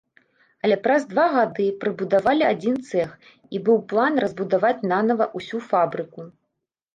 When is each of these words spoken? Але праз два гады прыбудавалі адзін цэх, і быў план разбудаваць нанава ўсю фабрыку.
Але 0.67 0.75
праз 0.85 1.03
два 1.09 1.25
гады 1.33 1.67
прыбудавалі 1.83 2.43
адзін 2.53 2.79
цэх, 2.89 3.09
і 3.57 3.61
быў 3.69 3.77
план 3.93 4.13
разбудаваць 4.25 4.81
нанава 4.95 5.25
ўсю 5.43 5.63
фабрыку. 5.69 6.27